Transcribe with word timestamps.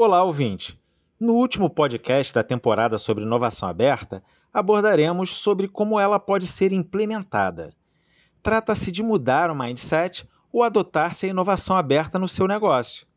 Olá, 0.00 0.22
ouvinte! 0.22 0.80
No 1.18 1.32
último 1.32 1.68
podcast 1.68 2.32
da 2.32 2.44
temporada 2.44 2.96
sobre 2.96 3.24
inovação 3.24 3.68
aberta, 3.68 4.22
abordaremos 4.54 5.30
sobre 5.30 5.66
como 5.66 5.98
ela 5.98 6.20
pode 6.20 6.46
ser 6.46 6.72
implementada. 6.72 7.74
Trata-se 8.40 8.92
de 8.92 9.02
mudar 9.02 9.50
o 9.50 9.56
mindset 9.56 10.24
ou 10.52 10.62
adotar-se 10.62 11.26
a 11.26 11.28
inovação 11.28 11.76
aberta 11.76 12.16
no 12.16 12.28
seu 12.28 12.46
negócio. 12.46 13.08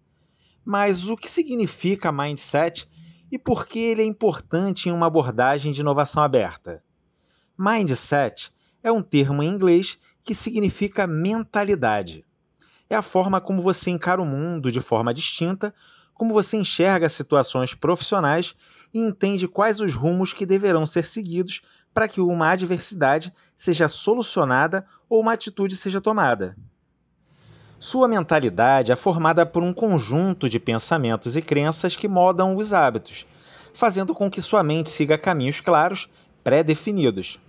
Mas 0.66 1.08
o 1.08 1.16
que 1.16 1.30
significa 1.30 2.12
mindset 2.12 2.90
e 3.32 3.38
por 3.38 3.68
que 3.68 3.78
ele 3.78 4.02
é 4.02 4.06
importante 4.06 4.90
em 4.90 4.92
uma 4.92 5.06
abordagem 5.06 5.72
de 5.72 5.82
inovação 5.82 6.24
aberta? 6.24 6.84
Mindset 7.56 8.52
é 8.82 8.92
um 8.92 9.04
termo 9.04 9.44
em 9.44 9.50
inglês 9.50 10.00
que 10.24 10.34
significa 10.34 11.06
mentalidade. 11.06 12.26
É 12.90 12.96
a 12.96 13.04
forma 13.04 13.40
como 13.40 13.62
você 13.62 13.92
encara 13.92 14.20
o 14.20 14.26
mundo 14.26 14.72
de 14.72 14.82
forma 14.82 15.14
distinta 15.14 15.72
como 16.22 16.36
você 16.36 16.56
enxerga 16.56 17.10
situações 17.10 17.74
profissionais 17.74 18.54
e 18.94 19.00
entende 19.00 19.48
quais 19.48 19.80
os 19.80 19.96
rumos 19.96 20.32
que 20.32 20.46
deverão 20.46 20.86
ser 20.86 21.04
seguidos 21.04 21.64
para 21.92 22.08
que 22.08 22.22
uma 22.22 22.52
adversidade 22.52 23.34
seja 23.58 23.88
solucionada 23.88 24.86
ou 25.10 25.20
uma 25.20 25.34
atitude 25.34 25.76
seja 25.76 26.00
tomada. 26.00 26.56
Sua 27.80 28.08
mentalidade 28.08 28.92
é 28.92 28.96
formada 28.96 29.48
por 29.48 29.64
um 29.64 29.74
conjunto 29.74 30.48
de 30.48 30.60
pensamentos 30.60 31.36
e 31.36 31.42
crenças 31.42 31.96
que 31.96 32.08
modam 32.08 32.56
os 32.56 32.72
hábitos, 32.72 33.26
fazendo 33.74 34.14
com 34.14 34.30
que 34.30 34.44
sua 34.44 34.62
mente 34.62 34.92
siga 34.92 35.18
caminhos 35.18 35.60
claros, 35.60 36.08
pré-definidos. 36.44 37.40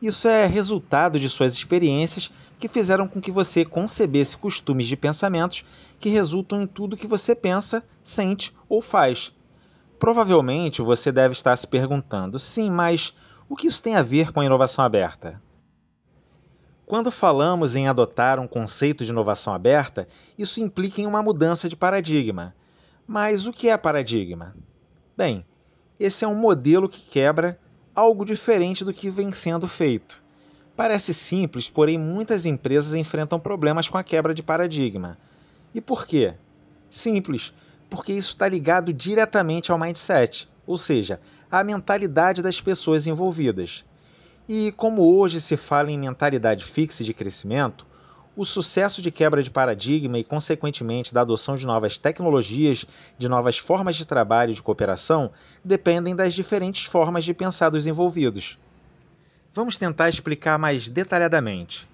Isso 0.00 0.28
é 0.28 0.46
resultado 0.46 1.18
de 1.18 1.28
suas 1.28 1.54
experiências 1.54 2.30
que 2.58 2.68
fizeram 2.68 3.08
com 3.08 3.20
que 3.20 3.30
você 3.30 3.64
concebesse 3.64 4.36
costumes 4.36 4.86
de 4.86 4.96
pensamentos 4.96 5.64
que 5.98 6.08
resultam 6.08 6.62
em 6.62 6.66
tudo 6.66 6.96
que 6.96 7.06
você 7.06 7.34
pensa, 7.34 7.82
sente 8.02 8.54
ou 8.68 8.82
faz. 8.82 9.32
Provavelmente 9.98 10.82
você 10.82 11.10
deve 11.10 11.32
estar 11.32 11.56
se 11.56 11.66
perguntando: 11.66 12.38
sim, 12.38 12.70
mas 12.70 13.14
o 13.48 13.56
que 13.56 13.66
isso 13.66 13.82
tem 13.82 13.96
a 13.96 14.02
ver 14.02 14.32
com 14.32 14.40
a 14.40 14.44
inovação 14.44 14.84
aberta? 14.84 15.40
Quando 16.86 17.10
falamos 17.10 17.74
em 17.74 17.88
adotar 17.88 18.38
um 18.38 18.46
conceito 18.46 19.04
de 19.04 19.10
inovação 19.10 19.54
aberta, 19.54 20.06
isso 20.36 20.60
implica 20.60 21.00
em 21.00 21.06
uma 21.06 21.22
mudança 21.22 21.68
de 21.68 21.76
paradigma. 21.76 22.54
Mas 23.06 23.46
o 23.46 23.52
que 23.52 23.68
é 23.68 23.76
paradigma? 23.76 24.54
Bem, 25.16 25.46
esse 25.98 26.24
é 26.24 26.28
um 26.28 26.34
modelo 26.34 26.88
que 26.88 27.00
quebra 27.00 27.58
algo 27.94 28.24
diferente 28.24 28.84
do 28.84 28.92
que 28.92 29.08
vem 29.08 29.30
sendo 29.30 29.68
feito. 29.68 30.22
Parece 30.76 31.14
simples, 31.14 31.68
porém 31.68 31.96
muitas 31.96 32.44
empresas 32.44 32.94
enfrentam 32.94 33.38
problemas 33.38 33.88
com 33.88 33.96
a 33.96 34.02
quebra 34.02 34.34
de 34.34 34.42
paradigma. 34.42 35.16
E 35.72 35.80
por 35.80 36.06
quê? 36.06 36.34
Simples, 36.90 37.52
porque 37.88 38.12
isso 38.12 38.30
está 38.30 38.48
ligado 38.48 38.92
diretamente 38.92 39.70
ao 39.70 39.78
mindset, 39.78 40.48
ou 40.66 40.76
seja, 40.76 41.20
à 41.50 41.62
mentalidade 41.62 42.42
das 42.42 42.60
pessoas 42.60 43.06
envolvidas. 43.06 43.84
E 44.48 44.72
como 44.72 45.02
hoje 45.02 45.40
se 45.40 45.56
fala 45.56 45.90
em 45.90 45.98
mentalidade 45.98 46.64
fixa 46.64 47.04
de 47.04 47.14
crescimento, 47.14 47.86
o 48.36 48.44
sucesso 48.44 49.00
de 49.00 49.10
quebra 49.10 49.42
de 49.42 49.50
paradigma 49.50 50.18
e, 50.18 50.24
consequentemente, 50.24 51.14
da 51.14 51.20
adoção 51.20 51.56
de 51.56 51.66
novas 51.66 51.98
tecnologias, 51.98 52.84
de 53.16 53.28
novas 53.28 53.58
formas 53.58 53.96
de 53.96 54.06
trabalho 54.06 54.50
e 54.50 54.54
de 54.54 54.62
cooperação, 54.62 55.30
dependem 55.64 56.16
das 56.16 56.34
diferentes 56.34 56.84
formas 56.84 57.24
de 57.24 57.32
pensar 57.32 57.70
dos 57.70 57.86
envolvidos. 57.86 58.58
Vamos 59.52 59.78
tentar 59.78 60.08
explicar 60.08 60.58
mais 60.58 60.88
detalhadamente. 60.88 61.88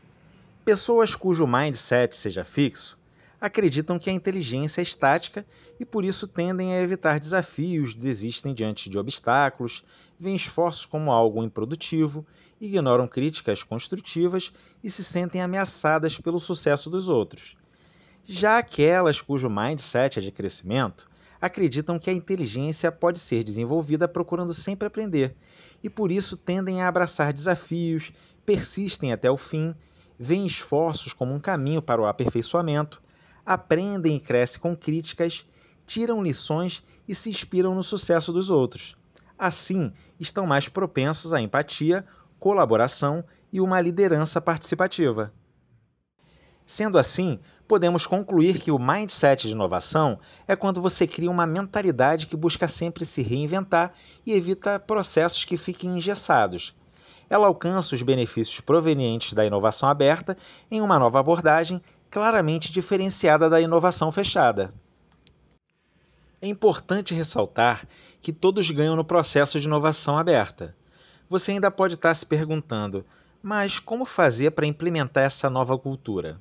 Pessoas 0.64 1.14
cujo 1.14 1.46
mindset 1.46 2.16
seja 2.16 2.44
fixo 2.44 2.98
acreditam 3.40 3.98
que 3.98 4.10
a 4.10 4.12
inteligência 4.12 4.80
é 4.80 4.82
estática 4.82 5.46
e 5.78 5.84
por 5.84 6.04
isso 6.04 6.28
tendem 6.28 6.74
a 6.74 6.82
evitar 6.82 7.18
desafios, 7.18 7.94
desistem 7.94 8.52
diante 8.52 8.90
de 8.90 8.98
obstáculos, 8.98 9.82
veem 10.18 10.36
esforços 10.36 10.84
como 10.84 11.10
algo 11.10 11.42
improdutivo, 11.42 12.26
ignoram 12.60 13.08
críticas 13.08 13.62
construtivas 13.62 14.52
e 14.84 14.90
se 14.90 15.02
sentem 15.02 15.40
ameaçadas 15.40 16.18
pelo 16.18 16.38
sucesso 16.38 16.90
dos 16.90 17.08
outros. 17.08 17.56
Já 18.26 18.58
aquelas 18.58 19.20
cujo 19.20 19.48
mindset 19.48 20.18
é 20.18 20.22
de 20.22 20.30
crescimento 20.30 21.08
acreditam 21.40 21.98
que 21.98 22.10
a 22.10 22.12
inteligência 22.12 22.92
pode 22.92 23.18
ser 23.18 23.42
desenvolvida 23.42 24.06
procurando 24.06 24.52
sempre 24.52 24.86
aprender 24.86 25.34
e 25.82 25.88
por 25.88 26.12
isso 26.12 26.36
tendem 26.36 26.82
a 26.82 26.88
abraçar 26.88 27.32
desafios, 27.32 28.12
persistem 28.44 29.12
até 29.12 29.30
o 29.30 29.36
fim, 29.36 29.74
veem 30.18 30.46
esforços 30.46 31.12
como 31.12 31.34
um 31.34 31.40
caminho 31.40 31.80
para 31.80 32.00
o 32.00 32.06
aperfeiçoamento, 32.06 33.02
aprendem 33.44 34.16
e 34.16 34.20
crescem 34.20 34.60
com 34.60 34.76
críticas, 34.76 35.46
tiram 35.86 36.22
lições 36.22 36.84
e 37.08 37.14
se 37.14 37.30
inspiram 37.30 37.74
no 37.74 37.82
sucesso 37.82 38.32
dos 38.32 38.50
outros. 38.50 38.96
Assim, 39.38 39.90
estão 40.18 40.46
mais 40.46 40.68
propensos 40.68 41.32
à 41.32 41.40
empatia, 41.40 42.06
colaboração 42.40 43.22
e 43.52 43.60
uma 43.60 43.80
liderança 43.80 44.40
participativa. 44.40 45.32
Sendo 46.66 46.98
assim, 46.98 47.38
podemos 47.68 48.06
concluir 48.06 48.58
que 48.58 48.70
o 48.70 48.78
mindset 48.78 49.46
de 49.46 49.54
inovação 49.54 50.18
é 50.48 50.56
quando 50.56 50.80
você 50.80 51.06
cria 51.06 51.30
uma 51.30 51.46
mentalidade 51.46 52.26
que 52.26 52.36
busca 52.36 52.66
sempre 52.66 53.04
se 53.04 53.22
reinventar 53.22 53.92
e 54.24 54.32
evita 54.32 54.78
processos 54.78 55.44
que 55.44 55.56
fiquem 55.56 55.98
engessados. 55.98 56.74
Ela 57.28 57.46
alcança 57.46 57.94
os 57.94 58.02
benefícios 58.02 58.60
provenientes 58.60 59.34
da 59.34 59.44
inovação 59.44 59.88
aberta 59.88 60.36
em 60.70 60.80
uma 60.80 60.98
nova 60.98 61.20
abordagem 61.20 61.80
claramente 62.10 62.72
diferenciada 62.72 63.50
da 63.50 63.60
inovação 63.60 64.10
fechada. 64.10 64.72
É 66.42 66.48
importante 66.48 67.14
ressaltar 67.14 67.86
que 68.22 68.32
todos 68.32 68.70
ganham 68.70 68.96
no 68.96 69.04
processo 69.04 69.60
de 69.60 69.66
inovação 69.66 70.16
aberta. 70.16 70.74
Você 71.30 71.52
ainda 71.52 71.70
pode 71.70 71.94
estar 71.94 72.12
se 72.12 72.26
perguntando, 72.26 73.06
mas 73.40 73.78
como 73.78 74.04
fazer 74.04 74.50
para 74.50 74.66
implementar 74.66 75.22
essa 75.22 75.48
nova 75.48 75.78
cultura? 75.78 76.40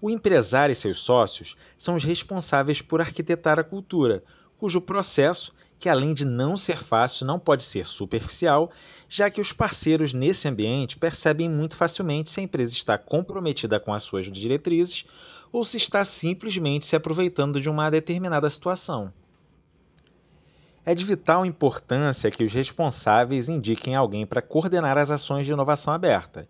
O 0.00 0.08
empresário 0.08 0.72
e 0.72 0.76
seus 0.76 0.98
sócios 0.98 1.56
são 1.76 1.96
os 1.96 2.04
responsáveis 2.04 2.80
por 2.80 3.00
arquitetar 3.00 3.58
a 3.58 3.64
cultura, 3.64 4.22
cujo 4.56 4.80
processo, 4.80 5.52
que 5.76 5.88
além 5.88 6.14
de 6.14 6.24
não 6.24 6.56
ser 6.56 6.78
fácil, 6.78 7.26
não 7.26 7.36
pode 7.36 7.64
ser 7.64 7.84
superficial, 7.84 8.70
já 9.08 9.28
que 9.28 9.40
os 9.40 9.52
parceiros 9.52 10.12
nesse 10.12 10.46
ambiente 10.46 10.96
percebem 10.96 11.50
muito 11.50 11.74
facilmente 11.74 12.30
se 12.30 12.38
a 12.38 12.44
empresa 12.44 12.72
está 12.72 12.96
comprometida 12.96 13.80
com 13.80 13.92
as 13.92 14.04
suas 14.04 14.30
diretrizes 14.30 15.04
ou 15.50 15.64
se 15.64 15.78
está 15.78 16.04
simplesmente 16.04 16.86
se 16.86 16.94
aproveitando 16.94 17.60
de 17.60 17.68
uma 17.68 17.90
determinada 17.90 18.48
situação. 18.48 19.12
É 20.84 20.94
de 20.94 21.04
vital 21.04 21.44
importância 21.44 22.30
que 22.30 22.42
os 22.42 22.52
responsáveis 22.52 23.48
indiquem 23.48 23.94
alguém 23.94 24.26
para 24.26 24.40
coordenar 24.40 24.96
as 24.96 25.10
ações 25.10 25.44
de 25.44 25.52
inovação 25.52 25.92
aberta. 25.92 26.48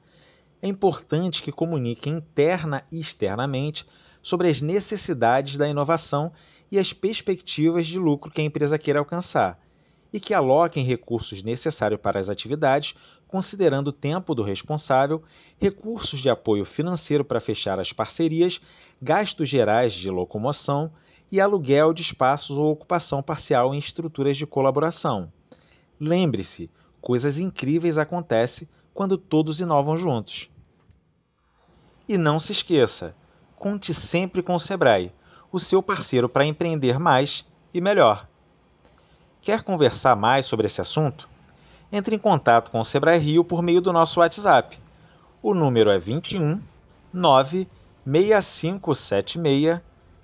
É 0.62 0.68
importante 0.68 1.42
que 1.42 1.50
comunique 1.50 2.08
interna 2.08 2.84
e 2.92 3.00
externamente 3.00 3.84
sobre 4.22 4.48
as 4.48 4.60
necessidades 4.60 5.58
da 5.58 5.68
inovação 5.68 6.32
e 6.70 6.78
as 6.78 6.92
perspectivas 6.92 7.86
de 7.86 7.98
lucro 7.98 8.30
que 8.30 8.40
a 8.40 8.44
empresa 8.44 8.78
queira 8.78 9.00
alcançar, 9.00 9.58
e 10.12 10.20
que 10.20 10.34
aloquem 10.34 10.84
recursos 10.84 11.42
necessários 11.42 12.00
para 12.00 12.20
as 12.20 12.28
atividades, 12.28 12.94
considerando 13.26 13.88
o 13.88 13.92
tempo 13.92 14.34
do 14.34 14.42
responsável, 14.42 15.22
recursos 15.58 16.20
de 16.20 16.28
apoio 16.28 16.64
financeiro 16.64 17.24
para 17.24 17.40
fechar 17.40 17.80
as 17.80 17.92
parcerias, 17.92 18.60
gastos 19.00 19.48
gerais 19.48 19.92
de 19.92 20.10
locomoção 20.10 20.92
e 21.30 21.40
aluguel 21.40 21.92
de 21.92 22.02
espaços 22.02 22.56
ou 22.56 22.72
ocupação 22.72 23.22
parcial 23.22 23.74
em 23.74 23.78
estruturas 23.78 24.36
de 24.36 24.46
colaboração. 24.46 25.32
Lembre-se, 25.98 26.70
coisas 27.00 27.38
incríveis 27.38 27.98
acontecem 27.98 28.68
quando 28.92 29.16
todos 29.16 29.60
inovam 29.60 29.96
juntos. 29.96 30.50
E 32.08 32.18
não 32.18 32.38
se 32.38 32.52
esqueça, 32.52 33.14
conte 33.56 33.94
sempre 33.94 34.42
com 34.42 34.54
o 34.54 34.60
Sebrae, 34.60 35.12
o 35.52 35.60
seu 35.60 35.82
parceiro 35.82 36.28
para 36.28 36.44
empreender 36.44 36.98
mais 36.98 37.46
e 37.72 37.80
melhor. 37.80 38.28
Quer 39.40 39.62
conversar 39.62 40.16
mais 40.16 40.46
sobre 40.46 40.66
esse 40.66 40.80
assunto? 40.80 41.28
Entre 41.92 42.14
em 42.14 42.18
contato 42.18 42.70
com 42.70 42.80
o 42.80 42.84
Sebrae 42.84 43.18
Rio 43.18 43.44
por 43.44 43.62
meio 43.62 43.80
do 43.80 43.92
nosso 43.92 44.20
WhatsApp. 44.20 44.78
O 45.42 45.54
número 45.54 45.90
é 45.90 45.98
21 45.98 46.60
96576 47.12 49.80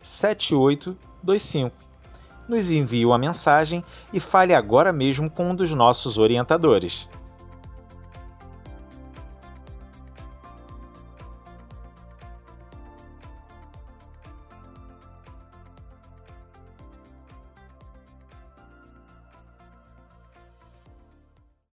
7825. 0.07 1.75
Nos 2.49 2.71
envie 2.71 3.05
uma 3.05 3.19
mensagem 3.19 3.83
e 4.13 4.21
fale 4.21 4.55
agora 4.55 4.93
mesmo 4.93 5.29
com 5.29 5.51
um 5.51 5.55
dos 5.55 5.75
nossos 5.75 6.17
orientadores. 6.17 7.09